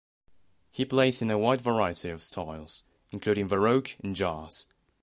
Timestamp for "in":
1.21-1.29